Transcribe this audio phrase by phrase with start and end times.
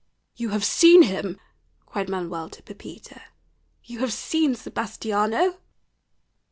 [0.35, 1.39] "You have seen him,"
[1.85, 3.21] cried Manuel to Pepita
[3.83, 5.59] "you have seen Sebastiano?"